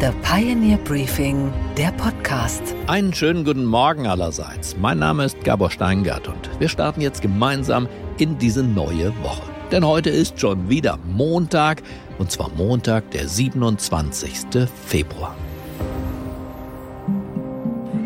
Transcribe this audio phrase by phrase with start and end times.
[0.00, 2.62] The Pioneer Briefing, der Podcast.
[2.86, 4.74] Einen schönen guten Morgen allerseits.
[4.78, 7.86] Mein Name ist Gabor Steingart und wir starten jetzt gemeinsam
[8.16, 9.42] in diese neue Woche.
[9.70, 11.82] Denn heute ist schon wieder Montag
[12.18, 14.66] und zwar Montag, der 27.
[14.86, 15.36] Februar.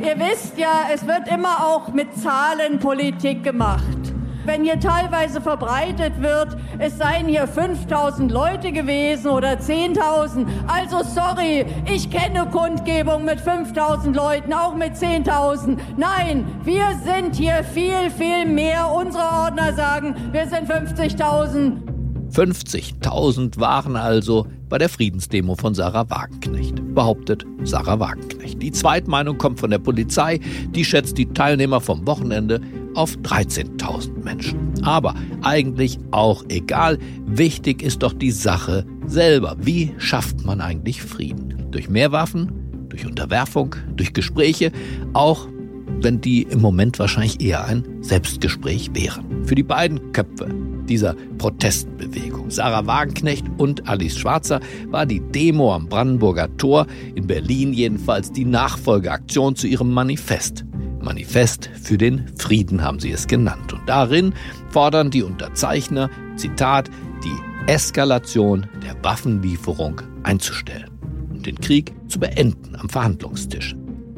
[0.02, 4.03] Ihr wisst ja, es wird immer auch mit Zahlen Politik gemacht
[4.44, 10.46] wenn hier teilweise verbreitet wird, es seien hier 5000 Leute gewesen oder 10.000.
[10.66, 15.78] Also sorry, ich kenne Kundgebung mit 5000 Leuten, auch mit 10.000.
[15.96, 18.90] Nein, wir sind hier viel, viel mehr.
[18.90, 21.94] Unsere Ordner sagen, wir sind 50.000.
[22.34, 28.60] 50.000 waren also bei der Friedensdemo von Sarah Wagenknecht, behauptet Sarah Wagenknecht.
[28.60, 30.40] Die Zweitmeinung kommt von der Polizei,
[30.70, 32.60] die schätzt die Teilnehmer vom Wochenende
[32.94, 34.72] auf 13.000 Menschen.
[34.82, 39.56] Aber eigentlich auch egal, wichtig ist doch die Sache selber.
[39.60, 41.66] Wie schafft man eigentlich Frieden?
[41.70, 44.70] Durch mehr Waffen, durch Unterwerfung, durch Gespräche,
[45.12, 45.48] auch
[46.00, 49.44] wenn die im Moment wahrscheinlich eher ein Selbstgespräch wären.
[49.44, 50.48] Für die beiden Köpfe
[50.88, 57.72] dieser Protestbewegung, Sarah Wagenknecht und Alice Schwarzer, war die Demo am Brandenburger Tor in Berlin
[57.72, 60.64] jedenfalls die Nachfolgeaktion zu ihrem Manifest.
[61.04, 63.72] Manifest für den Frieden haben sie es genannt.
[63.72, 64.34] Und darin
[64.70, 66.90] fordern die Unterzeichner, Zitat,
[67.22, 70.90] die Eskalation der Waffenlieferung einzustellen
[71.30, 73.76] und den Krieg zu beenden am Verhandlungstisch.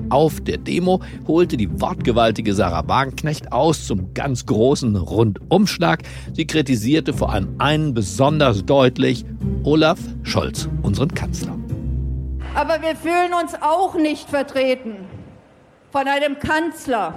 [0.08, 6.02] Auf der Demo holte die wortgewaltige Sarah Wagenknecht aus zum ganz großen Rundumschlag.
[6.32, 9.24] Sie kritisierte vor allem einen besonders deutlich,
[9.64, 11.56] Olaf Scholz, unseren Kanzler.
[12.54, 15.06] Aber wir fühlen uns auch nicht vertreten
[15.96, 17.14] von einem Kanzler,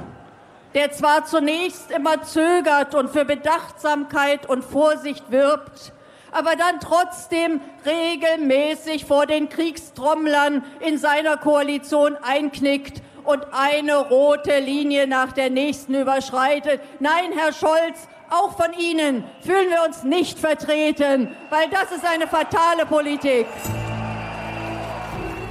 [0.74, 5.92] der zwar zunächst immer zögert und für Bedachtsamkeit und Vorsicht wirbt,
[6.32, 15.08] aber dann trotzdem regelmäßig vor den Kriegstrommeln in seiner Koalition einknickt und eine rote Linie
[15.08, 16.80] nach der nächsten überschreitet.
[17.02, 22.28] Nein, Herr Scholz, auch von Ihnen fühlen wir uns nicht vertreten, weil das ist eine
[22.28, 23.46] fatale Politik.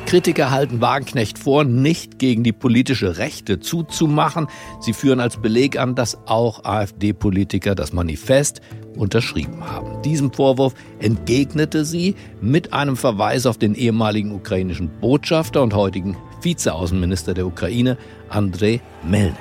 [0.09, 4.47] Kritiker halten Wagenknecht vor, nicht gegen die politische Rechte zuzumachen.
[4.81, 8.63] Sie führen als Beleg an, dass auch AfD-Politiker das Manifest
[8.97, 10.01] unterschrieben haben.
[10.01, 17.35] Diesem Vorwurf entgegnete sie mit einem Verweis auf den ehemaligen ukrainischen Botschafter und heutigen Vizeaußenminister
[17.35, 17.99] der Ukraine,
[18.31, 19.37] Andrei Melnik.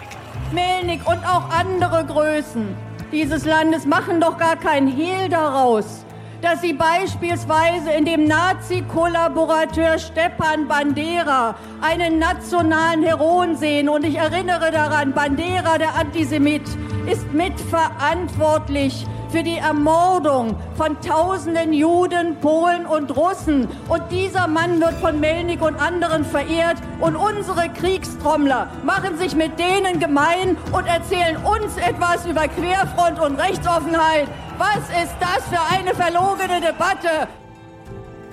[0.53, 2.67] Melnik und auch andere Größen
[3.13, 6.05] dieses Landes machen doch gar kein Hehl daraus,
[6.41, 13.89] dass sie beispielsweise in dem Nazi-Kollaborateur Stepan Bandera einen nationalen Heroen sehen.
[13.89, 16.63] Und ich erinnere daran, Bandera, der Antisemit,
[17.09, 23.67] ist mitverantwortlich für die Ermordung von tausenden Juden, Polen und Russen.
[23.89, 26.77] Und dieser Mann wird von Melnik und anderen verehrt.
[26.99, 33.35] Und unsere Kriegstrommler machen sich mit denen gemein und erzählen uns etwas über Querfront und
[33.35, 34.27] Rechtsoffenheit.
[34.57, 37.27] Was ist das für eine verlogene Debatte?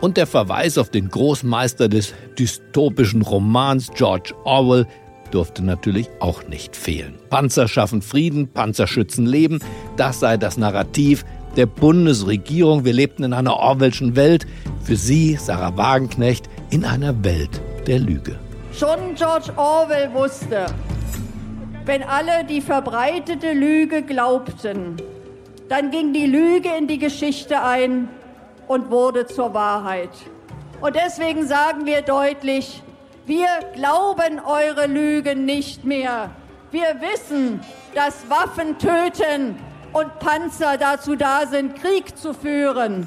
[0.00, 4.86] Und der Verweis auf den Großmeister des dystopischen Romans George Orwell
[5.30, 7.18] durfte natürlich auch nicht fehlen.
[7.30, 9.60] Panzer schaffen Frieden, Panzer schützen Leben,
[9.96, 11.24] das sei das Narrativ
[11.56, 12.84] der Bundesregierung.
[12.84, 14.46] Wir lebten in einer Orwellschen Welt.
[14.82, 18.38] Für sie, Sarah Wagenknecht, in einer Welt der Lüge.
[18.72, 20.66] Schon George Orwell wusste,
[21.84, 24.96] wenn alle die verbreitete Lüge glaubten,
[25.68, 28.08] dann ging die Lüge in die Geschichte ein
[28.68, 30.10] und wurde zur Wahrheit.
[30.80, 32.82] Und deswegen sagen wir deutlich,
[33.26, 36.30] wir glauben eure Lügen nicht mehr.
[36.70, 37.60] Wir wissen,
[37.94, 39.56] dass Waffen töten
[39.92, 43.06] und Panzer dazu da sind, Krieg zu führen.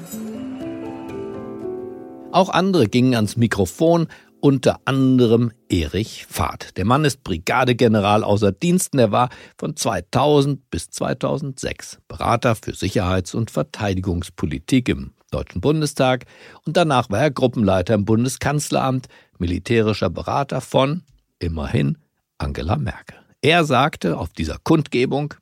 [2.32, 4.08] Auch andere gingen ans Mikrofon
[4.40, 6.76] unter anderem Erich Fahrt.
[6.76, 8.98] Der Mann ist Brigadegeneral außer Diensten.
[8.98, 16.24] Er war von 2000 bis 2006 Berater für Sicherheits- und Verteidigungspolitik im Deutschen Bundestag
[16.64, 19.08] und danach war er Gruppenleiter im Bundeskanzleramt,
[19.38, 21.02] militärischer Berater von,
[21.38, 21.98] immerhin,
[22.38, 23.18] Angela Merkel.
[23.42, 25.34] Er sagte auf dieser Kundgebung,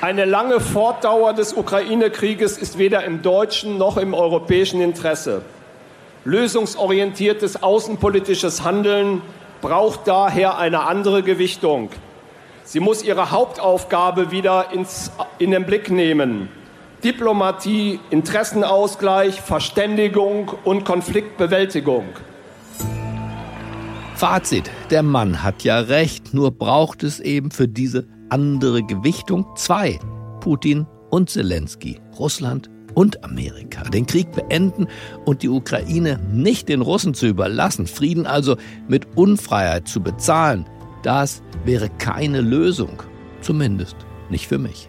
[0.00, 5.42] eine lange Fortdauer des Ukraine-Krieges ist weder im deutschen noch im europäischen Interesse.
[6.24, 9.22] Lösungsorientiertes außenpolitisches Handeln
[9.62, 11.90] braucht daher eine andere Gewichtung.
[12.64, 16.48] Sie muss ihre Hauptaufgabe wieder ins, in den Blick nehmen.
[17.02, 22.04] Diplomatie, Interessenausgleich, Verständigung und Konfliktbewältigung.
[24.14, 29.98] Fazit, der Mann hat ja recht, nur braucht es eben für diese andere Gewichtung zwei,
[30.40, 31.98] Putin und Zelensky.
[32.18, 33.82] Russland und Amerika.
[33.84, 34.86] Den Krieg beenden
[35.24, 38.56] und die Ukraine nicht den Russen zu überlassen, Frieden also
[38.88, 40.66] mit Unfreiheit zu bezahlen,
[41.02, 43.02] das wäre keine Lösung.
[43.40, 43.96] Zumindest
[44.28, 44.88] nicht für mich.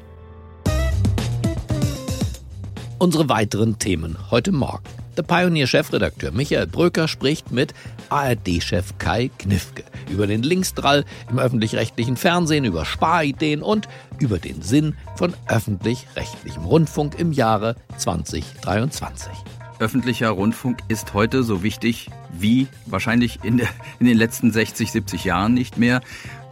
[2.97, 4.83] Unsere weiteren Themen heute Morgen.
[5.17, 7.73] Der Pioneer-Chefredakteur Michael Bröker spricht mit
[8.11, 13.87] ARD-Chef Kai Knifke über den Linksdrall im öffentlich-rechtlichen Fernsehen, über Sparideen und
[14.19, 19.31] über den Sinn von öffentlich-rechtlichem Rundfunk im Jahre 2023.
[19.79, 23.67] Öffentlicher Rundfunk ist heute so wichtig wie wahrscheinlich in, der,
[23.99, 26.01] in den letzten 60, 70 Jahren nicht mehr,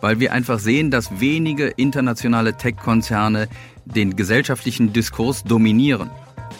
[0.01, 3.47] weil wir einfach sehen, dass wenige internationale Tech-Konzerne
[3.85, 6.09] den gesellschaftlichen Diskurs dominieren.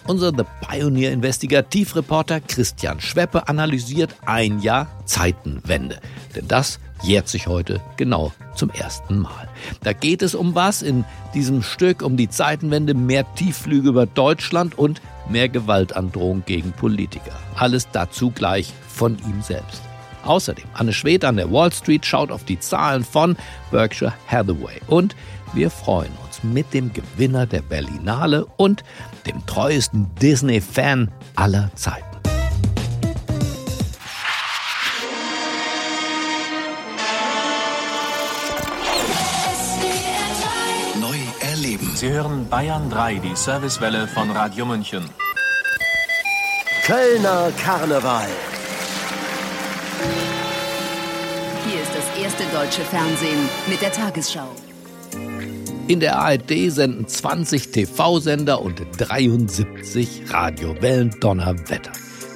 [0.08, 6.00] Unser The Pioneer Investigativreporter Christian Schweppe analysiert ein Jahr Zeitenwende.
[6.36, 9.48] Denn das jährt sich heute genau zum ersten Mal.
[9.84, 14.78] Da geht es um was in diesem Stück, um die Zeitenwende, mehr Tiefflüge über Deutschland
[14.78, 17.32] und mehr Gewaltandrohung gegen Politiker.
[17.56, 19.82] Alles dazu gleich von ihm selbst.
[20.26, 23.38] Außerdem, Anne Schwed an der Wall Street schaut auf die Zahlen von
[23.72, 25.16] Berkshire Hathaway und
[25.54, 28.84] wir freuen uns mit dem Gewinner der Berlinale und
[29.26, 32.06] dem treuesten Disney-Fan aller Zeiten.
[41.00, 41.92] Neu erleben.
[41.96, 45.10] Sie hören Bayern 3, die Servicewelle von Radio München.
[46.86, 48.28] Kölner Karneval.
[51.68, 54.50] Hier ist das erste deutsche Fernsehen mit der Tagesschau.
[55.90, 61.92] In der ARD senden 20 TV-Sender und 73 Radiowellen Donnerwetter.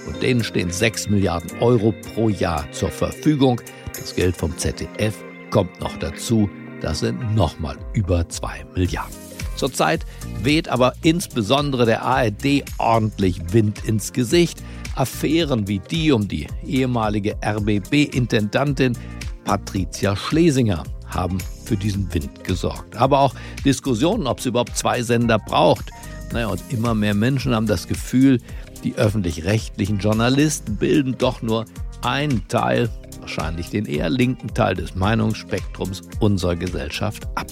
[0.08, 3.62] Und denen stehen 6 Milliarden Euro pro Jahr zur Verfügung.
[3.96, 6.50] Das Geld vom ZDF kommt noch dazu.
[6.82, 9.14] Das sind nochmal über 2 Milliarden.
[9.56, 10.04] Zurzeit
[10.42, 14.64] weht aber insbesondere der ARD ordentlich Wind ins Gesicht.
[14.96, 18.98] Affären wie die um die ehemalige RBB-Intendantin
[19.44, 21.38] Patricia Schlesinger haben
[21.74, 22.96] für diesen Wind gesorgt.
[22.98, 23.34] Aber auch
[23.66, 25.90] Diskussionen, ob es überhaupt zwei Sender braucht.
[26.32, 28.40] Naja, und immer mehr Menschen haben das Gefühl,
[28.84, 31.66] die öffentlich-rechtlichen Journalisten bilden doch nur
[32.04, 32.90] einen Teil,
[33.22, 37.48] wahrscheinlich den eher linken Teil des Meinungsspektrums unserer Gesellschaft ab.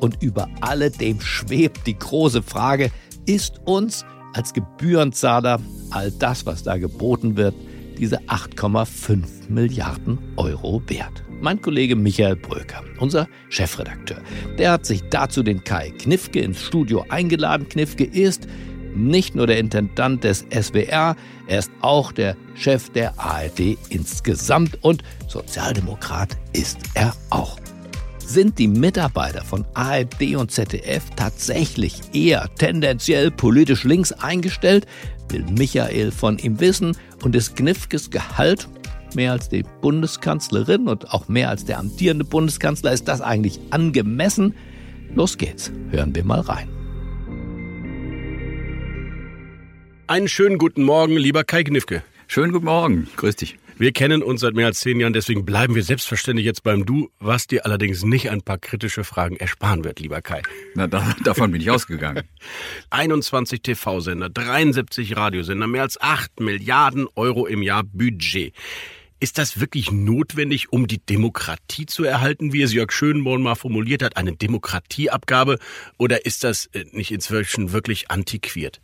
[0.00, 2.90] Und über alledem schwebt die große Frage,
[3.26, 5.60] ist uns als Gebührenzahler
[5.90, 7.54] all das, was da geboten wird,
[7.98, 11.22] diese 8,5 Milliarden Euro wert?
[11.44, 14.16] Mein Kollege Michael Bröker, unser Chefredakteur.
[14.58, 17.68] Der hat sich dazu den Kai Knifke ins Studio eingeladen.
[17.68, 18.48] Knifke ist
[18.94, 21.14] nicht nur der Intendant des SWR,
[21.46, 27.58] er ist auch der Chef der ARD insgesamt und Sozialdemokrat ist er auch.
[28.18, 34.86] Sind die Mitarbeiter von ARD und ZDF tatsächlich eher tendenziell politisch links eingestellt?
[35.28, 38.66] Will Michael von ihm wissen und ist Knifkes Gehalt
[39.14, 42.92] mehr als die Bundeskanzlerin und auch mehr als der amtierende Bundeskanzler.
[42.92, 44.54] Ist das eigentlich angemessen?
[45.14, 46.68] Los geht's, hören wir mal rein.
[50.06, 52.02] Einen schönen guten Morgen, lieber Kai Gnifke.
[52.26, 53.56] Schönen guten Morgen, grüß dich.
[53.76, 57.10] Wir kennen uns seit mehr als zehn Jahren, deswegen bleiben wir selbstverständlich jetzt beim Du,
[57.18, 60.42] was dir allerdings nicht ein paar kritische Fragen ersparen wird, lieber Kai.
[60.76, 62.22] Na, da, davon bin ich ausgegangen.
[62.90, 68.54] 21 TV-Sender, 73 Radiosender, mehr als 8 Milliarden Euro im Jahr Budget.
[69.24, 74.02] Ist das wirklich notwendig, um die Demokratie zu erhalten, wie es Jörg Schönborn mal formuliert
[74.02, 75.58] hat, eine Demokratieabgabe?
[75.96, 78.82] Oder ist das äh, nicht inzwischen wirklich antiquiert?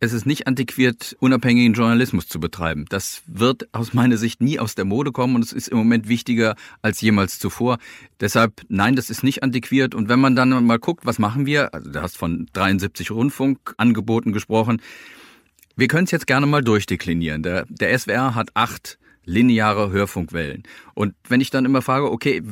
[0.00, 2.84] Es ist nicht antiquiert, unabhängigen Journalismus zu betreiben.
[2.90, 6.10] Das wird aus meiner Sicht nie aus der Mode kommen und es ist im Moment
[6.10, 7.78] wichtiger als jemals zuvor.
[8.20, 9.94] Deshalb, nein, das ist nicht antiquiert.
[9.94, 11.72] Und wenn man dann mal guckt, was machen wir?
[11.72, 14.82] Also du hast von 73 Rundfunkangeboten gesprochen.
[15.74, 17.42] Wir können es jetzt gerne mal durchdeklinieren.
[17.42, 20.62] Der, der SWR hat acht lineare Hörfunkwellen.
[20.94, 22.42] Und wenn ich dann immer frage, okay,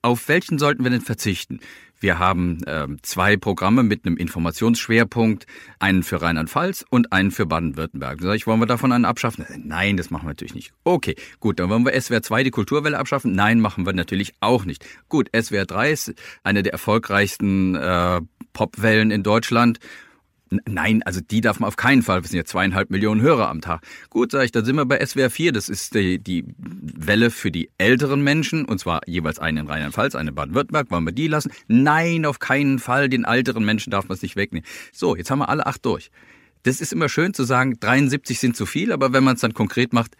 [0.00, 1.60] auf welchen sollten wir denn verzichten?
[2.00, 5.46] Wir haben äh, zwei Programme mit einem Informationsschwerpunkt,
[5.78, 8.18] einen für Rheinland-Pfalz und einen für Baden-Württemberg.
[8.18, 9.46] Da sage ich, wollen wir davon einen abschaffen?
[9.64, 10.72] Nein, das machen wir natürlich nicht.
[10.82, 13.32] Okay, gut, dann wollen wir SWR 2 die Kulturwelle abschaffen?
[13.32, 14.84] Nein, machen wir natürlich auch nicht.
[15.08, 18.20] Gut, SWR 3 ist eine der erfolgreichsten äh,
[18.52, 19.78] Popwellen in Deutschland.
[20.66, 22.22] Nein, also die darf man auf keinen Fall.
[22.22, 23.80] Wir sind ja zweieinhalb Millionen Hörer am Tag.
[24.10, 25.52] Gut, sage ich, dann sind wir bei SWR 4.
[25.52, 28.64] Das ist die, die Welle für die älteren Menschen.
[28.66, 30.90] Und zwar jeweils eine in Rheinland-Pfalz, eine in Baden-Württemberg.
[30.90, 31.52] Wollen wir die lassen?
[31.68, 33.08] Nein, auf keinen Fall.
[33.08, 34.66] Den älteren Menschen darf man es nicht wegnehmen.
[34.92, 36.10] So, jetzt haben wir alle acht durch.
[36.64, 39.54] Das ist immer schön zu sagen, 73 sind zu viel, aber wenn man es dann
[39.54, 40.16] konkret macht,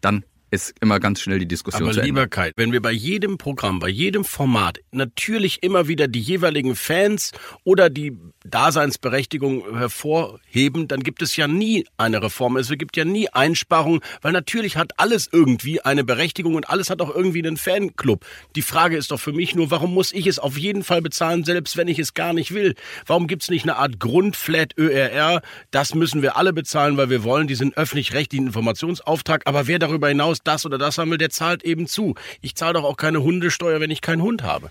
[0.00, 2.08] dann ist immer ganz schnell die Diskussion Aber zu Ende.
[2.08, 6.76] lieber Kai, wenn wir bei jedem Programm, bei jedem Format natürlich immer wieder die jeweiligen
[6.76, 7.32] Fans
[7.64, 12.58] oder die Daseinsberechtigung hervorheben, dann gibt es ja nie eine Reform.
[12.58, 17.00] Es gibt ja nie Einsparungen, weil natürlich hat alles irgendwie eine Berechtigung und alles hat
[17.00, 18.26] auch irgendwie einen Fanclub.
[18.54, 21.44] Die Frage ist doch für mich nur, warum muss ich es auf jeden Fall bezahlen,
[21.44, 22.74] selbst wenn ich es gar nicht will?
[23.06, 25.40] Warum gibt es nicht eine Art Grundflat ÖRR?
[25.70, 29.46] Das müssen wir alle bezahlen, weil wir wollen diesen öffentlich-rechtlichen Informationsauftrag.
[29.46, 32.14] Aber wer darüber hinaus das oder das haben will, der zahlt eben zu.
[32.40, 34.70] Ich zahle doch auch keine Hundesteuer, wenn ich keinen Hund habe.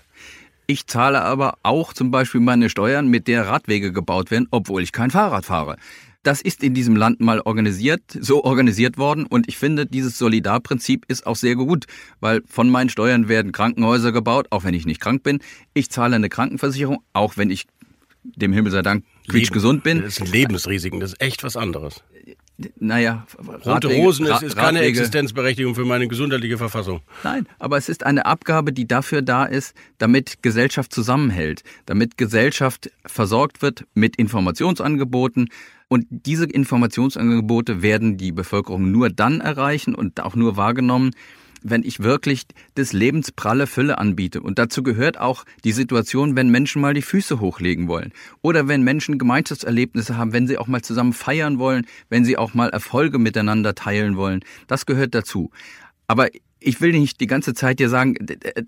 [0.66, 4.92] Ich zahle aber auch zum Beispiel meine Steuern, mit der Radwege gebaut werden, obwohl ich
[4.92, 5.76] kein Fahrrad fahre.
[6.22, 11.04] Das ist in diesem Land mal organisiert, so organisiert worden und ich finde, dieses Solidarprinzip
[11.08, 11.86] ist auch sehr gut,
[12.20, 15.40] weil von meinen Steuern werden Krankenhäuser gebaut, auch wenn ich nicht krank bin.
[15.74, 17.66] Ich zahle eine Krankenversicherung, auch wenn ich
[18.22, 20.02] dem Himmel sei Dank quietschgesund bin.
[20.02, 22.04] Das sind Lebensrisiken, das ist echt was anderes.
[22.78, 27.00] Naja, Rote Radwege- Rosen ist, ist keine Radwege- Existenzberechtigung für meine gesundheitliche Verfassung.
[27.24, 32.90] Nein, aber es ist eine Abgabe, die dafür da ist, damit Gesellschaft zusammenhält, damit Gesellschaft
[33.06, 35.48] versorgt wird mit Informationsangeboten.
[35.88, 41.10] Und diese Informationsangebote werden die Bevölkerung nur dann erreichen und auch nur wahrgenommen,
[41.64, 42.44] wenn ich wirklich
[42.76, 44.40] des Lebens pralle Fülle anbiete.
[44.40, 48.12] Und dazu gehört auch die Situation, wenn Menschen mal die Füße hochlegen wollen.
[48.42, 52.54] Oder wenn Menschen Gemeinschaftserlebnisse haben, wenn sie auch mal zusammen feiern wollen, wenn sie auch
[52.54, 54.40] mal Erfolge miteinander teilen wollen.
[54.66, 55.50] Das gehört dazu.
[56.06, 56.28] Aber
[56.64, 58.14] ich will nicht die ganze Zeit dir sagen,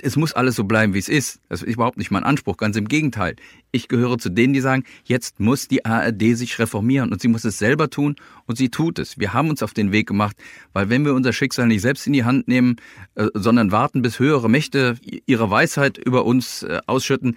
[0.03, 1.41] es muss alles so bleiben, wie es ist.
[1.49, 3.37] Das ist überhaupt nicht mein Anspruch, ganz im Gegenteil.
[3.73, 7.45] Ich gehöre zu denen, die sagen, jetzt muss die ARD sich reformieren und sie muss
[7.45, 9.19] es selber tun und sie tut es.
[9.19, 10.37] Wir haben uns auf den Weg gemacht,
[10.73, 12.77] weil wenn wir unser Schicksal nicht selbst in die Hand nehmen,
[13.15, 14.97] äh, sondern warten, bis höhere Mächte
[15.27, 17.37] ihre Weisheit über uns äh, ausschütten,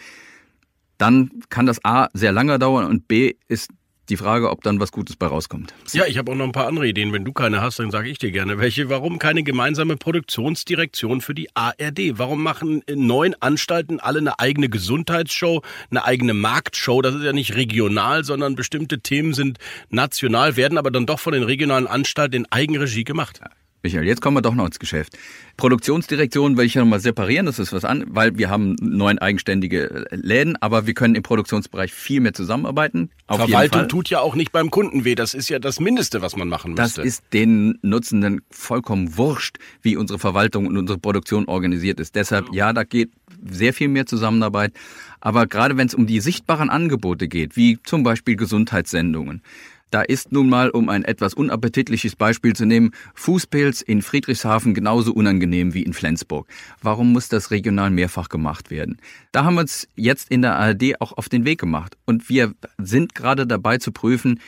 [0.98, 3.70] dann kann das A sehr lange dauern und B ist
[4.10, 5.74] die Frage, ob dann was Gutes bei rauskommt.
[5.92, 7.14] Ja, ich habe auch noch ein paar andere Ideen.
[7.14, 8.90] Wenn du keine hast, dann sage ich dir gerne welche.
[8.90, 12.18] Warum keine gemeinsame Produktionsdirektion für die ARD?
[12.18, 15.62] Warum machen neun Anstalten alle eine eigene Gesundheitsshow,
[15.92, 17.02] eine eigene Marktshow?
[17.02, 19.58] Das ist ja nicht regional, sondern bestimmte Themen sind
[19.90, 23.42] national, werden aber dann doch von den regionalen Anstalten in Eigenregie gemacht.
[23.88, 25.18] Michael, jetzt kommen wir doch noch ins Geschäft.
[25.56, 30.06] Produktionsdirektion will ich ja nochmal separieren, das ist was an, weil wir haben neun eigenständige
[30.12, 33.12] Läden, aber wir können im Produktionsbereich viel mehr zusammenarbeiten.
[33.28, 35.16] Auf Verwaltung tut ja auch nicht beim Kunden weh.
[35.16, 37.02] Das ist ja das Mindeste, was man machen Das müsste.
[37.04, 42.16] ist den Nutzenden vollkommen wurscht, wie unsere Verwaltung und unsere Produktion organisiert ist.
[42.16, 43.12] Deshalb, ja, da geht
[43.50, 44.74] sehr viel mehr Zusammenarbeit.
[45.22, 49.42] Aber gerade wenn es um die sichtbaren Angebote geht, wie zum Beispiel Gesundheitssendungen,
[49.90, 55.14] da ist nun mal, um ein etwas unappetitliches Beispiel zu nehmen, Fußpilz in Friedrichshafen genauso
[55.14, 56.48] unangenehm wie in Flensburg.
[56.82, 58.98] Warum muss das regional mehrfach gemacht werden?
[59.32, 61.98] Da haben wir uns jetzt in der ARD auch auf den Weg gemacht.
[62.06, 64.40] Und wir sind gerade dabei zu prüfen,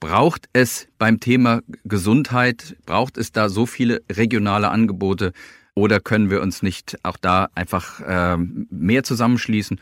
[0.00, 5.32] Braucht es beim Thema Gesundheit, braucht es da so viele regionale Angebote
[5.74, 9.80] oder können wir uns nicht auch da einfach ähm, mehr zusammenschließen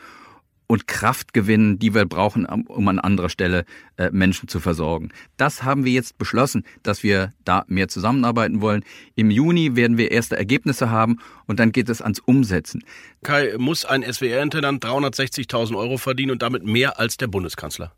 [0.73, 3.63] und Kraft gewinnen, die wir brauchen, um- an anderer Stelle
[3.97, 5.09] äh, Menschen zu versorgen?
[5.37, 8.83] Das haben wir jetzt beschlossen, dass wir da mehr zusammenarbeiten wollen.
[9.13, 12.83] Im Juni werden wir erste Ergebnisse haben und dann geht es ans Umsetzen.
[13.21, 17.93] Kai, muss ein SWR-Intendant 360.000 Euro verdienen und damit mehr als der Bundeskanzler?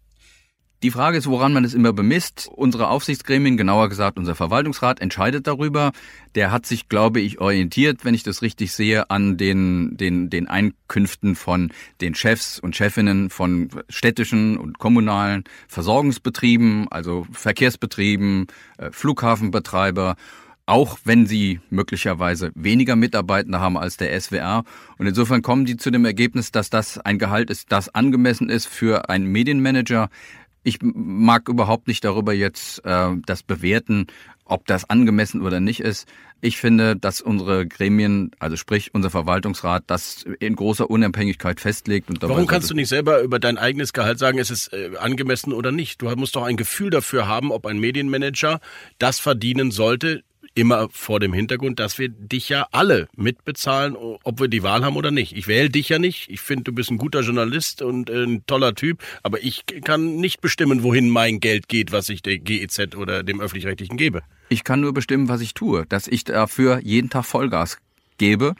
[0.83, 2.49] Die Frage ist, woran man es immer bemisst.
[2.53, 5.93] Unsere Aufsichtsgremien, genauer gesagt unser Verwaltungsrat, entscheidet darüber.
[6.35, 10.47] Der hat sich, glaube ich, orientiert, wenn ich das richtig sehe, an den, den, den
[10.47, 20.15] Einkünften von den Chefs und Chefinnen von städtischen und kommunalen Versorgungsbetrieben, also Verkehrsbetrieben, äh, Flughafenbetreiber
[20.67, 24.63] auch wenn sie möglicherweise weniger Mitarbeitende haben als der SWR.
[24.97, 28.65] Und insofern kommen die zu dem Ergebnis, dass das ein Gehalt ist, das angemessen ist
[28.65, 30.09] für einen Medienmanager.
[30.65, 34.07] Ich mag überhaupt nicht darüber jetzt äh, das bewerten,
[34.45, 36.07] ob das angemessen oder nicht ist.
[36.41, 42.09] Ich finde, dass unsere Gremien, also sprich unser Verwaltungsrat, das in großer Unabhängigkeit festlegt.
[42.09, 45.53] Und Warum kannst du nicht selber über dein eigenes Gehalt sagen, ist es äh, angemessen
[45.53, 46.01] oder nicht?
[46.01, 48.59] Du musst doch ein Gefühl dafür haben, ob ein Medienmanager
[48.97, 50.23] das verdienen sollte,
[50.55, 54.95] immer vor dem Hintergrund, dass wir dich ja alle mitbezahlen, ob wir die Wahl haben
[54.95, 55.35] oder nicht.
[55.37, 56.29] Ich wähle dich ja nicht.
[56.29, 60.15] Ich finde, du bist ein guter Journalist und äh, ein toller Typ, aber ich kann
[60.15, 64.23] nicht bestimmen, wohin mein Geld geht, was ich der GEZ oder dem Öffentlich-Rechtlichen gebe.
[64.49, 67.77] Ich kann nur bestimmen, was ich tue, dass ich dafür jeden Tag Vollgas
[68.17, 68.55] gebe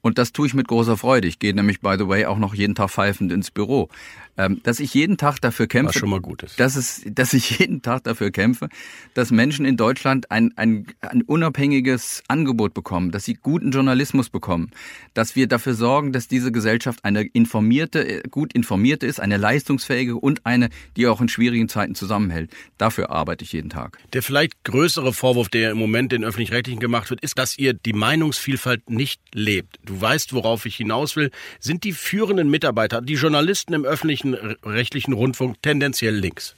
[0.00, 1.28] Und das tue ich mit großer Freude.
[1.28, 3.88] Ich gehe nämlich, by the way, auch noch jeden Tag pfeifend ins Büro.
[4.36, 6.58] Ähm, dass ich jeden Tag dafür kämpfe, Was schon mal gut ist.
[6.58, 8.68] Dass, es, dass ich jeden Tag dafür kämpfe,
[9.14, 14.70] dass Menschen in Deutschland ein, ein, ein unabhängiges Angebot bekommen, dass sie guten Journalismus bekommen,
[15.14, 20.44] dass wir dafür sorgen, dass diese Gesellschaft eine informierte, gut informierte ist, eine leistungsfähige und
[20.44, 22.50] eine, die auch in schwierigen Zeiten zusammenhält.
[22.76, 23.98] Dafür arbeite ich jeden Tag.
[24.14, 27.92] Der vielleicht größere Vorwurf, der im Moment den öffentlich-rechtlichen gemacht wird, ist, dass ihr die
[27.92, 29.78] Meinungsvielfalt nicht lebt.
[29.84, 31.30] Du weißt, worauf ich hinaus will.
[31.60, 36.56] Sind die führenden Mitarbeiter, die Journalisten im öffentlichen öffentlich-rechtlichen Rundfunk tendenziell links?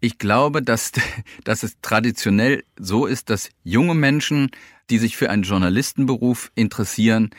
[0.00, 0.92] Ich glaube, dass,
[1.44, 4.50] dass es traditionell so ist, dass junge Menschen,
[4.90, 7.30] die sich für einen Journalistenberuf interessieren,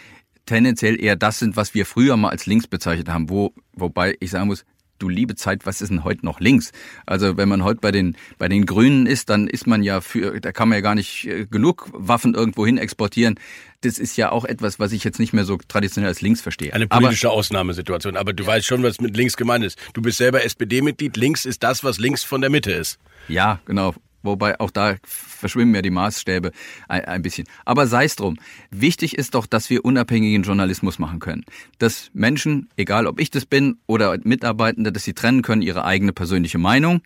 [0.46, 4.32] tendenziell eher das sind, was wir früher mal als links bezeichnet haben, wo, wobei ich
[4.32, 4.66] sagen muss,
[5.00, 6.72] du liebe Zeit, was ist denn heute noch links?
[7.06, 10.40] Also wenn man heute bei den, bei den Grünen ist, dann ist man ja für,
[10.40, 13.36] da kann man ja gar nicht äh, genug Waffen irgendwo hin exportieren.
[13.82, 16.74] Das ist ja auch etwas, was ich jetzt nicht mehr so traditionell als links verstehe.
[16.74, 18.18] Eine politische aber, Ausnahmesituation.
[18.18, 19.80] Aber du weißt schon, was mit links gemeint ist.
[19.94, 21.16] Du bist selber SPD-Mitglied.
[21.16, 23.00] Links ist das, was links von der Mitte ist.
[23.30, 23.94] Ja, genau.
[24.22, 26.52] Wobei auch da verschwimmen ja die Maßstäbe
[26.88, 27.48] ein, ein bisschen.
[27.64, 28.38] Aber sei es drum.
[28.70, 31.46] Wichtig ist doch, dass wir unabhängigen Journalismus machen können.
[31.78, 36.12] Dass Menschen, egal ob ich das bin oder Mitarbeitende, dass sie trennen können ihre eigene
[36.12, 37.02] persönliche Meinung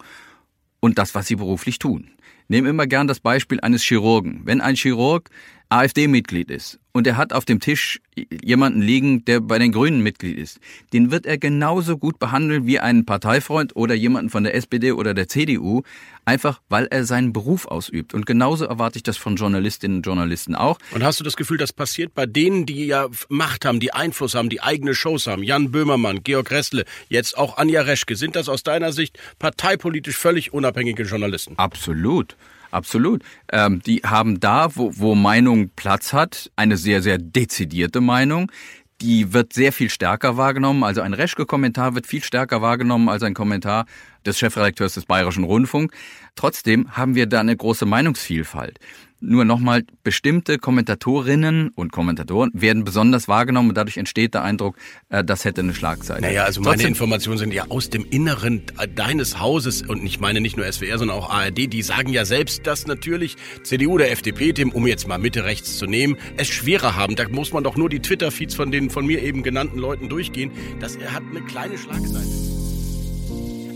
[0.80, 2.10] und das, was sie beruflich tun.
[2.48, 4.42] Nehmen immer gern das Beispiel eines Chirurgen.
[4.46, 5.30] Wenn ein Chirurg
[5.70, 8.00] AfD-Mitglied ist und er hat auf dem Tisch
[8.44, 10.60] jemanden liegen, der bei den Grünen Mitglied ist,
[10.94, 15.16] den wird er genauso gut behandeln wie einen Parteifreund oder jemanden von der SPD oder
[15.16, 15.82] der CDU,
[16.26, 18.14] einfach weil er seinen Beruf ausübt.
[18.14, 20.78] Und genauso erwarte ich das von Journalistinnen und Journalisten auch.
[20.92, 24.36] Und hast du das Gefühl, das passiert bei denen, die ja Macht haben, die Einfluss
[24.36, 25.42] haben, die eigene Shows haben?
[25.42, 28.16] Jan Böhmermann, Georg Ressle, jetzt auch Anja Reschke.
[28.16, 31.56] Sind das aus deiner Sicht parteipolitisch völlig unabhängige Journalisten?
[31.58, 32.38] Absolut.
[32.74, 33.24] Absolut.
[33.52, 38.52] Ähm, die haben da, wo, wo Meinung Platz hat, eine sehr, sehr dezidierte Meinung.
[39.00, 40.84] Die wird sehr viel stärker wahrgenommen.
[40.84, 43.86] Also ein Reschke-Kommentar wird viel stärker wahrgenommen als ein Kommentar
[44.26, 45.94] des Chefredakteurs des Bayerischen Rundfunk.
[46.36, 48.80] Trotzdem haben wir da eine große Meinungsvielfalt.
[49.26, 54.76] Nur nochmal, bestimmte Kommentatorinnen und Kommentatoren werden besonders wahrgenommen und dadurch entsteht der Eindruck,
[55.08, 56.22] äh, das hätte eine Schlagseite.
[56.22, 58.64] Naja, also meine Trotzdem, Informationen sind ja aus dem Inneren
[58.96, 62.68] deines Hauses und ich meine nicht nur SWR, sondern auch ARD, die sagen ja selbst,
[62.68, 66.98] dass natürlich CDU oder FDP, dem, um jetzt mal Mitte rechts zu nehmen, es schwerer
[66.98, 67.16] haben.
[67.16, 70.52] Da muss man doch nur die Twitter-Feeds von den von mir eben genannten Leuten durchgehen.
[70.82, 72.53] Das hat eine kleine Schlagseite.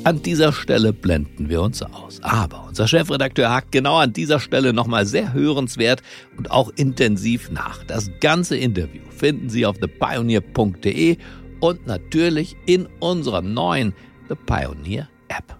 [0.08, 2.22] An dieser Stelle blenden wir uns aus.
[2.22, 6.02] Aber unser Chefredakteur hakt genau an dieser Stelle nochmal sehr hörenswert
[6.38, 7.84] und auch intensiv nach.
[7.84, 11.18] Das ganze Interview finden Sie auf thepioneer.de
[11.60, 13.94] und natürlich in unserer neuen
[14.30, 15.58] The Pioneer App.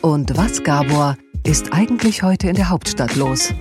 [0.00, 3.52] Und was, Gabor, ist eigentlich heute in der Hauptstadt los?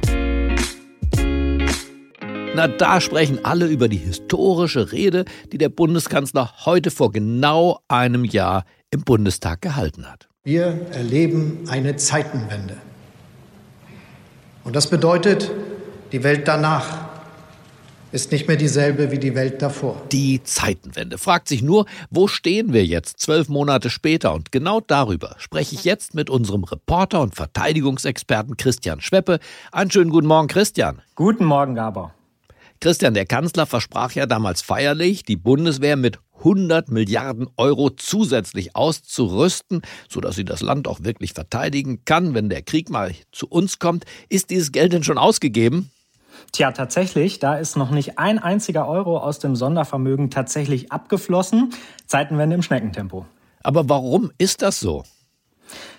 [2.55, 8.23] Na, da sprechen alle über die historische Rede, die der Bundeskanzler heute vor genau einem
[8.23, 10.27] Jahr im Bundestag gehalten hat.
[10.43, 12.77] Wir erleben eine Zeitenwende.
[14.63, 15.51] Und das bedeutet,
[16.11, 17.07] die Welt danach
[18.11, 20.01] ist nicht mehr dieselbe wie die Welt davor.
[20.11, 24.33] Die Zeitenwende fragt sich nur, wo stehen wir jetzt zwölf Monate später?
[24.33, 29.39] Und genau darüber spreche ich jetzt mit unserem Reporter und Verteidigungsexperten Christian Schweppe.
[29.73, 31.01] Einen schönen guten Morgen, Christian.
[31.15, 32.13] Guten Morgen, Gabor.
[32.79, 39.81] Christian, der Kanzler versprach ja damals feierlich, die Bundeswehr mit 100 Milliarden Euro zusätzlich auszurüsten,
[40.09, 44.05] sodass sie das Land auch wirklich verteidigen kann, wenn der Krieg mal zu uns kommt.
[44.29, 45.91] Ist dieses Geld denn schon ausgegeben?
[46.51, 51.73] Tja, tatsächlich, da ist noch nicht ein einziger Euro aus dem Sondervermögen tatsächlich abgeflossen.
[52.05, 53.25] Zeitenwende im Schneckentempo.
[53.63, 55.03] Aber warum ist das so?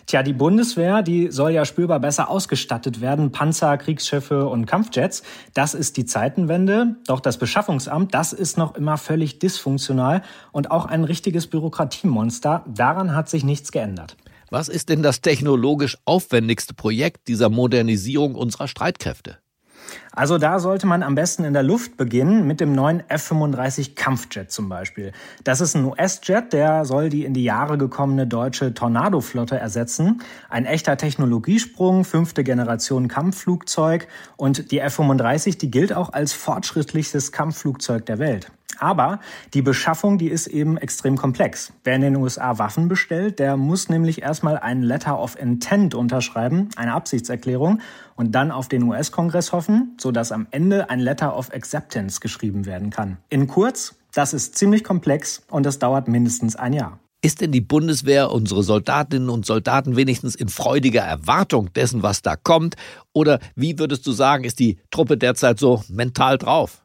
[0.07, 3.33] Tja, die Bundeswehr, die soll ja spürbar besser ausgestattet werden.
[3.33, 5.23] Panzer, Kriegsschiffe und Kampfjets.
[5.55, 6.97] Das ist die Zeitenwende.
[7.07, 12.65] Doch das Beschaffungsamt, das ist noch immer völlig dysfunktional und auch ein richtiges Bürokratiemonster.
[12.67, 14.17] Daran hat sich nichts geändert.
[14.51, 19.39] Was ist denn das technologisch aufwendigste Projekt dieser Modernisierung unserer Streitkräfte?
[20.13, 24.51] Also da sollte man am besten in der Luft beginnen mit dem neuen F-35 Kampfjet
[24.51, 25.13] zum Beispiel.
[25.45, 30.23] Das ist ein US-Jet, der soll die in die Jahre gekommene deutsche Tornado-Flotte ersetzen.
[30.49, 38.07] Ein echter Technologiesprung, fünfte Generation Kampfflugzeug und die F-35, die gilt auch als fortschrittlichstes Kampfflugzeug
[38.07, 38.51] der Welt.
[38.79, 39.21] Aber
[39.55, 41.73] die Beschaffung, die ist eben extrem komplex.
[41.85, 46.69] Wer in den USA Waffen bestellt, der muss nämlich erstmal ein Letter of Intent unterschreiben,
[46.77, 47.81] eine Absichtserklärung,
[48.17, 52.91] und dann auf den US-Kongress hoffen, sodass am Ende ein Letter of Acceptance geschrieben werden
[52.91, 53.19] kann.
[53.29, 56.99] In kurz, das ist ziemlich komplex und es dauert mindestens ein Jahr.
[57.21, 62.37] Ist denn die Bundeswehr, unsere Soldatinnen und Soldaten wenigstens in freudiger Erwartung dessen, was da
[62.37, 62.77] kommt?
[63.13, 66.85] Oder wie würdest du sagen, ist die Truppe derzeit so mental drauf?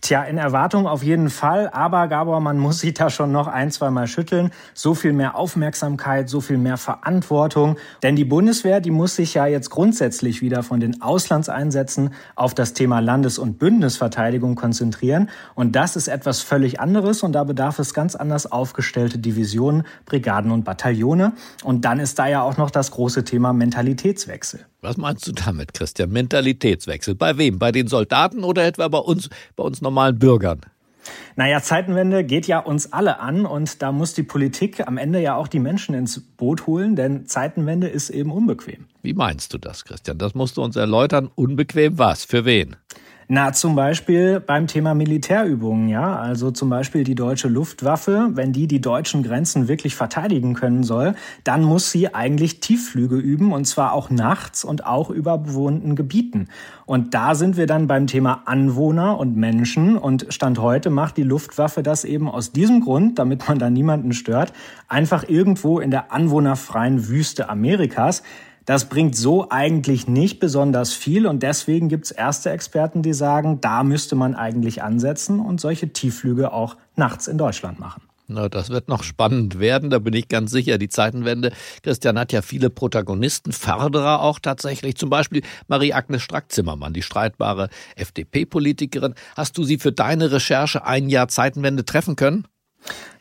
[0.00, 3.70] Tja, in Erwartung auf jeden Fall, aber Gabor, man muss sich da schon noch ein,
[3.70, 4.50] zwei Mal schütteln.
[4.74, 7.76] So viel mehr Aufmerksamkeit, so viel mehr Verantwortung.
[8.02, 12.72] Denn die Bundeswehr, die muss sich ja jetzt grundsätzlich wieder von den Auslandseinsätzen auf das
[12.72, 15.30] Thema Landes- und Bündnisverteidigung konzentrieren.
[15.54, 20.50] Und das ist etwas völlig anderes und da bedarf es ganz anders aufgestellte Divisionen, Brigaden
[20.50, 21.32] und Bataillone.
[21.64, 24.66] Und dann ist da ja auch noch das große Thema Mentalitätswechsel.
[24.82, 26.10] Was meinst du damit, Christian?
[26.10, 27.14] Mentalitätswechsel.
[27.14, 27.58] Bei wem?
[27.58, 30.60] Bei den Soldaten oder etwa bei uns, bei uns normalen Bürgern?
[31.36, 35.36] Naja, Zeitenwende geht ja uns alle an und da muss die Politik am Ende ja
[35.36, 38.86] auch die Menschen ins Boot holen, denn Zeitenwende ist eben unbequem.
[39.02, 40.18] Wie meinst du das, Christian?
[40.18, 41.30] Das musst du uns erläutern.
[41.34, 42.24] Unbequem was?
[42.24, 42.76] Für wen?
[43.32, 46.16] Na, zum Beispiel beim Thema Militärübungen, ja.
[46.16, 51.14] Also zum Beispiel die deutsche Luftwaffe, wenn die die deutschen Grenzen wirklich verteidigen können soll,
[51.44, 56.48] dann muss sie eigentlich Tiefflüge üben und zwar auch nachts und auch über bewohnten Gebieten.
[56.86, 61.22] Und da sind wir dann beim Thema Anwohner und Menschen und Stand heute macht die
[61.22, 64.52] Luftwaffe das eben aus diesem Grund, damit man da niemanden stört,
[64.88, 68.24] einfach irgendwo in der anwohnerfreien Wüste Amerikas.
[68.70, 73.60] Das bringt so eigentlich nicht besonders viel und deswegen gibt es erste Experten, die sagen,
[73.60, 78.02] da müsste man eigentlich ansetzen und solche Tiefflüge auch nachts in Deutschland machen.
[78.28, 80.78] Na, das wird noch spannend werden, da bin ich ganz sicher.
[80.78, 81.50] Die Zeitenwende,
[81.82, 84.94] Christian hat ja viele Protagonisten, Förderer auch tatsächlich.
[84.94, 89.16] Zum Beispiel Marie-Agnes Strack-Zimmermann, die streitbare FDP-Politikerin.
[89.34, 92.46] Hast du sie für deine Recherche ein Jahr Zeitenwende treffen können?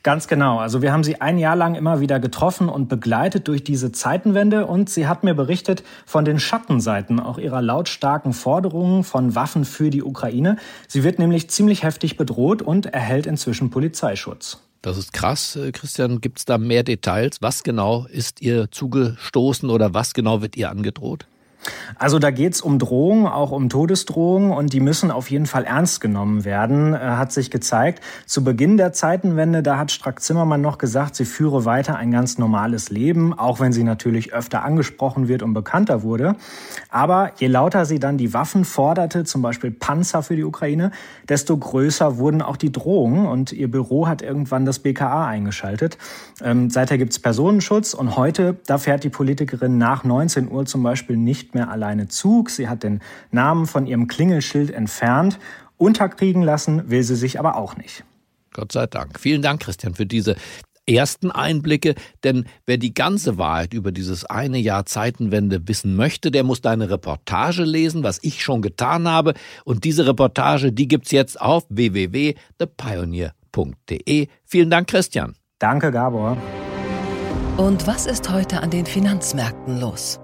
[0.01, 0.59] Ganz genau.
[0.59, 4.65] Also wir haben sie ein Jahr lang immer wieder getroffen und begleitet durch diese Zeitenwende
[4.65, 9.89] und sie hat mir berichtet von den Schattenseiten auch ihrer lautstarken Forderungen von Waffen für
[9.89, 10.55] die Ukraine.
[10.87, 14.59] Sie wird nämlich ziemlich heftig bedroht und erhält inzwischen Polizeischutz.
[14.81, 16.21] Das ist krass, äh, Christian.
[16.21, 17.41] Gibt es da mehr Details?
[17.41, 21.27] Was genau ist ihr zugestoßen oder was genau wird ihr angedroht?
[21.97, 26.01] Also da geht's um Drohungen, auch um Todesdrohungen und die müssen auf jeden Fall ernst
[26.01, 28.01] genommen werden, äh, hat sich gezeigt.
[28.25, 32.89] Zu Beginn der Zeitenwende, da hat Strack-Zimmermann noch gesagt, sie führe weiter ein ganz normales
[32.89, 36.35] Leben, auch wenn sie natürlich öfter angesprochen wird und bekannter wurde.
[36.89, 40.91] Aber je lauter sie dann die Waffen forderte, zum Beispiel Panzer für die Ukraine,
[41.27, 45.97] desto größer wurden auch die Drohungen und ihr Büro hat irgendwann das BKA eingeschaltet.
[46.41, 51.17] Ähm, seither gibt's Personenschutz und heute, da fährt die Politikerin nach 19 Uhr zum Beispiel
[51.17, 52.51] nicht nicht mehr alleine Zug.
[52.51, 55.39] Sie hat den Namen von ihrem Klingelschild entfernt.
[55.77, 58.03] Unterkriegen lassen will sie sich aber auch nicht.
[58.53, 59.19] Gott sei Dank.
[59.19, 60.35] Vielen Dank, Christian, für diese
[60.85, 66.43] ersten Einblicke, denn wer die ganze Wahrheit über dieses eine Jahr Zeitenwende wissen möchte, der
[66.43, 69.33] muss deine Reportage lesen, was ich schon getan habe.
[69.65, 74.27] Und diese Reportage, die gibt's jetzt auf www.thepioneer.de.
[74.45, 75.33] Vielen Dank, Christian.
[75.59, 76.37] Danke, Gabor.
[77.57, 80.19] Und was ist heute an den Finanzmärkten los?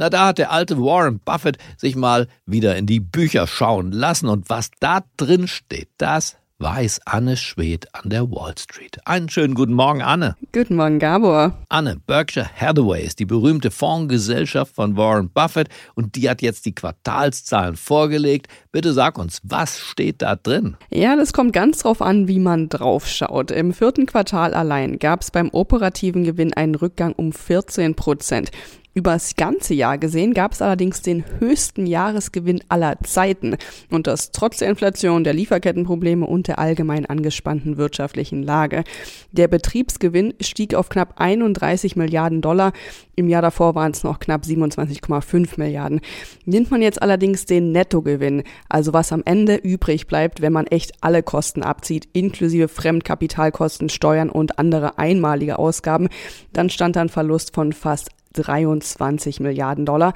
[0.00, 4.28] Na, da hat der alte Warren Buffett sich mal wieder in die Bücher schauen lassen
[4.28, 8.98] und was da drin steht, das weiß Anne Schwed an der Wall Street.
[9.04, 10.36] Einen schönen guten Morgen, Anne.
[10.52, 11.58] Guten Morgen, Gabor.
[11.68, 16.74] Anne, Berkshire Hathaway ist die berühmte Fondsgesellschaft von Warren Buffett und die hat jetzt die
[16.76, 18.46] Quartalszahlen vorgelegt.
[18.70, 20.76] Bitte sag uns, was steht da drin?
[20.90, 23.50] Ja, das kommt ganz drauf an, wie man drauf schaut.
[23.50, 28.52] Im vierten Quartal allein gab es beim operativen Gewinn einen Rückgang um 14 Prozent.
[28.98, 33.56] Übers ganze Jahr gesehen gab es allerdings den höchsten Jahresgewinn aller Zeiten
[33.92, 38.82] und das trotz der Inflation, der Lieferkettenprobleme und der allgemein angespannten wirtschaftlichen Lage.
[39.30, 42.72] Der Betriebsgewinn stieg auf knapp 31 Milliarden Dollar.
[43.14, 46.00] Im Jahr davor waren es noch knapp 27,5 Milliarden.
[46.44, 50.92] Nimmt man jetzt allerdings den Nettogewinn, also was am Ende übrig bleibt, wenn man echt
[51.02, 56.08] alle Kosten abzieht, inklusive Fremdkapitalkosten, Steuern und andere einmalige Ausgaben,
[56.52, 60.12] dann stand ein Verlust von fast 23 Milliarden Dollar.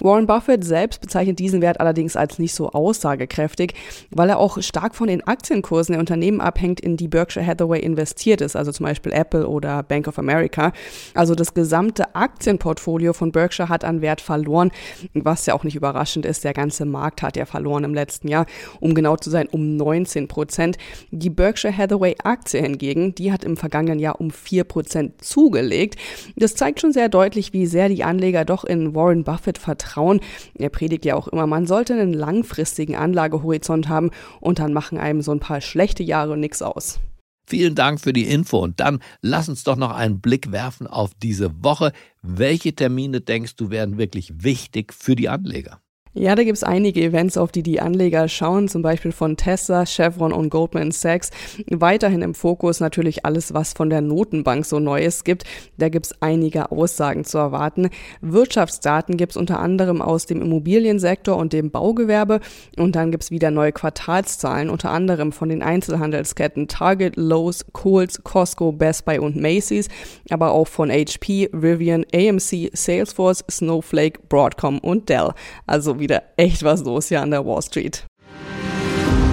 [0.00, 3.74] Warren Buffett selbst bezeichnet diesen Wert allerdings als nicht so aussagekräftig,
[4.10, 8.40] weil er auch stark von den Aktienkursen der Unternehmen abhängt, in die Berkshire Hathaway investiert
[8.40, 10.72] ist, also zum Beispiel Apple oder Bank of America.
[11.14, 14.70] Also das gesamte Aktienportfolio von Berkshire hat an Wert verloren,
[15.14, 16.44] was ja auch nicht überraschend ist.
[16.44, 18.46] Der ganze Markt hat ja verloren im letzten Jahr,
[18.80, 20.78] um genau zu sein, um 19 Prozent.
[21.10, 25.96] Die Berkshire Hathaway Aktie hingegen, die hat im vergangenen Jahr um 4 Prozent zugelegt.
[26.36, 30.20] Das zeigt schon sehr deutlich, wie sehr die Anleger doch in Warren Buffett vertrauen.
[30.54, 35.22] Er predigt ja auch immer, man sollte einen langfristigen Anlagehorizont haben und dann machen einem
[35.22, 37.00] so ein paar schlechte Jahre nichts aus.
[37.48, 41.12] Vielen Dank für die Info und dann lass uns doch noch einen Blick werfen auf
[41.14, 41.92] diese Woche.
[42.20, 45.80] Welche Termine denkst du werden wirklich wichtig für die Anleger?
[46.18, 49.84] Ja, da gibt es einige Events, auf die die Anleger schauen, zum Beispiel von Tesla,
[49.84, 51.30] Chevron und Goldman Sachs.
[51.68, 55.44] Weiterhin im Fokus natürlich alles, was von der Notenbank so Neues gibt.
[55.76, 57.90] Da gibt es einige Aussagen zu erwarten.
[58.22, 62.40] Wirtschaftsdaten gibt es unter anderem aus dem Immobiliensektor und dem Baugewerbe.
[62.78, 68.24] Und dann gibt es wieder neue Quartalszahlen, unter anderem von den Einzelhandelsketten Target, Lowe's, Kohl's,
[68.24, 69.88] Costco, Best Buy und Macy's,
[70.30, 75.34] aber auch von HP, Rivian, AMC, Salesforce, Snowflake, Broadcom und Dell.
[75.66, 78.06] Also wieder echt was los hier an der Wall Street.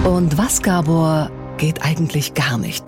[0.04, 2.84] Und was, Gabor, geht eigentlich gar nicht?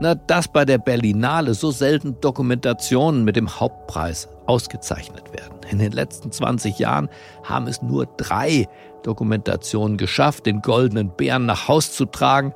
[0.00, 5.58] Na, dass bei der Berlinale so selten Dokumentationen mit dem Hauptpreis ausgezeichnet werden.
[5.70, 7.10] In den letzten 20 Jahren
[7.44, 8.68] haben es nur drei
[9.02, 12.54] Dokumentationen geschafft, den goldenen Bären nach Haus zu tragen.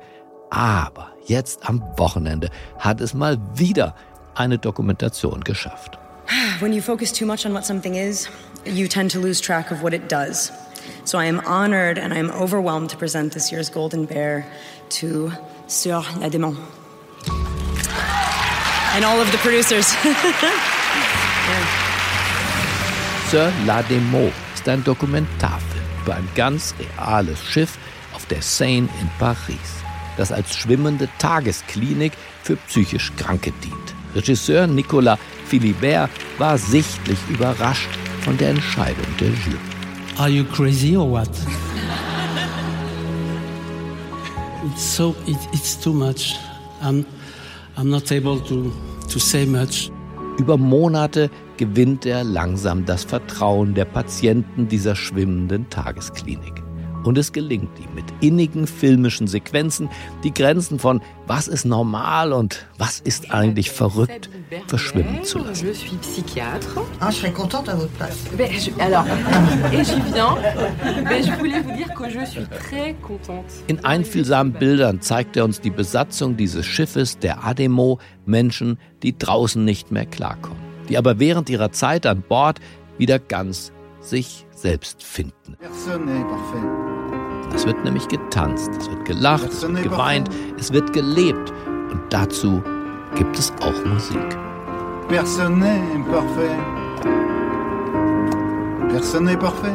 [0.49, 3.95] Aber jetzt am Wochenende hat es mal wieder
[4.33, 5.99] eine Dokumentation geschafft.
[6.59, 8.29] When you focus too much on what something is,
[8.65, 10.51] you tend to lose track of what it does.
[11.03, 14.45] So I am honored and I am overwhelmed to present this year's Golden Bear
[14.89, 15.31] to
[15.67, 16.57] Sur la Démon.
[18.93, 19.93] And all of the producers.
[20.03, 20.17] yeah.
[23.29, 23.81] Sur la
[24.53, 27.77] ist ein Dokumentarfilm über ein ganz reales Schiff
[28.13, 29.83] auf der Seine in Paris,
[30.17, 33.95] das als schwimmende Tagesklinik für psychisch Kranke dient.
[34.13, 37.89] Regisseur Nicolas Philibert war sichtlich überrascht
[38.21, 39.57] von der Entscheidung der Jury.
[40.17, 41.29] Are you crazy or what?
[44.65, 46.35] it's so it, it's too much.
[46.81, 47.05] I'm
[47.77, 48.71] I'm not able to
[49.09, 49.91] to say much.
[50.37, 56.60] Über Monate gewinnt er langsam das Vertrauen der Patienten dieser schwimmenden Tagesklinik.
[57.03, 59.89] Und es gelingt ihm mit innigen filmischen Sequenzen,
[60.23, 64.29] die Grenzen von was ist normal und was ist eigentlich verrückt
[64.67, 65.65] verschwimmen zu lassen.
[65.65, 66.81] Je suis psychiatre.
[66.99, 68.17] Ah, je serais contente à votre place.
[68.37, 69.05] Ben, je, alors,
[69.71, 70.35] et je viens,
[71.03, 73.45] ben, je voulais vous dire que je suis très contente.
[73.67, 79.63] In einfühlsamen Bildern zeigt er uns die Besatzung dieses Schiffes, der Ademo, Menschen, die draußen
[79.63, 80.59] nicht mehr klarkommen,
[80.89, 82.59] die aber während ihrer Zeit an Bord
[82.97, 85.57] wieder ganz sich selbst finden.
[87.53, 91.51] Es wird nämlich getanzt, es wird gelacht, es wird geweint, es wird gelebt.
[91.91, 92.63] Und dazu
[93.15, 94.17] gibt es auch Musik.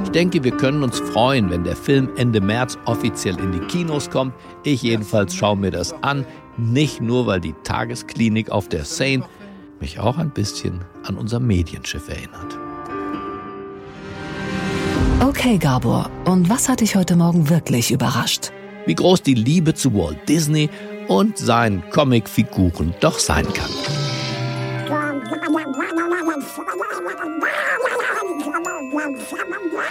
[0.04, 4.10] Ich denke, wir können uns freuen, wenn der Film Ende März offiziell in die Kinos
[4.10, 4.34] kommt.
[4.62, 6.26] Ich jedenfalls schaue mir das an,
[6.58, 9.24] nicht nur, weil die Tagesklinik auf der Seine
[9.80, 12.65] mich auch ein bisschen an unser Medienschiff erinnert.
[15.26, 18.52] Okay, Gabor, und was hat dich heute Morgen wirklich überrascht?
[18.86, 20.70] Wie groß die Liebe zu Walt Disney
[21.08, 23.68] und seinen Comicfiguren doch sein kann.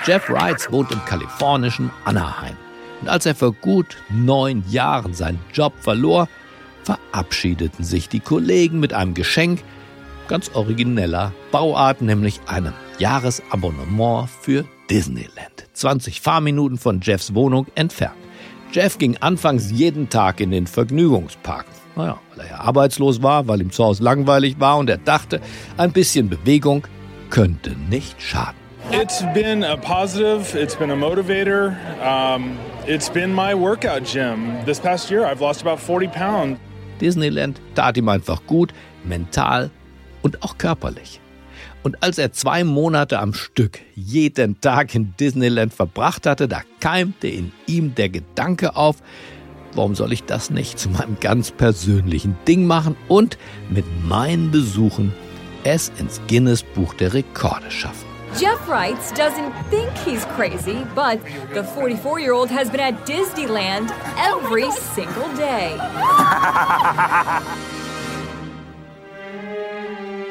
[0.06, 2.56] Jeff Wrights wohnt im kalifornischen Anaheim.
[3.02, 6.30] Und als er vor gut neun Jahren seinen Job verlor,
[6.86, 9.62] verabschiedeten sich die Kollegen mit einem Geschenk
[10.30, 15.68] ganz origineller Bauart, nämlich einem Jahresabonnement für Disneyland.
[15.74, 18.16] 20 Fahrminuten von Jeffs Wohnung entfernt.
[18.72, 21.66] Jeff ging anfangs jeden Tag in den Vergnügungspark.
[21.96, 25.40] Naja, weil er ja arbeitslos war, weil ihm zu Hause langweilig war und er dachte,
[25.78, 26.86] ein bisschen Bewegung
[27.30, 28.66] könnte nicht schaden.
[28.92, 34.54] It's been a positive, it's been a motivator, um, it's been my workout gym.
[34.66, 36.60] This past year I've lost about 40 pounds.
[37.02, 39.72] Disneyland tat ihm einfach gut, mental
[40.22, 41.20] und auch körperlich.
[41.86, 47.28] Und als er zwei Monate am Stück jeden Tag in Disneyland verbracht hatte, da keimte
[47.28, 48.96] in ihm der Gedanke auf,
[49.76, 53.38] warum soll ich das nicht zu meinem ganz persönlichen Ding machen und
[53.70, 55.14] mit meinen Besuchen
[55.64, 58.08] es ins Guinness Buch der Rekorde schaffen.
[58.40, 61.20] Jeff Wrights doesn't think he's crazy, but
[61.54, 65.78] the 44 year old has been at Disneyland every single day.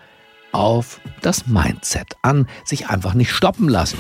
[0.52, 4.00] auf das Mindset an, sich einfach nicht stoppen lassen.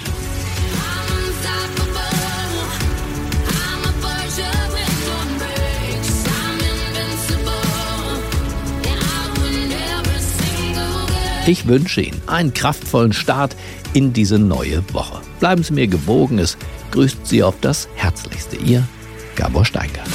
[11.47, 13.55] Ich wünsche Ihnen einen kraftvollen Start
[13.93, 15.21] in diese neue Woche.
[15.39, 16.55] Bleiben Sie mir gewogen, es
[16.91, 18.57] grüßt Sie auf das Herzlichste.
[18.57, 18.87] Ihr
[19.35, 20.07] Gabor Steingart.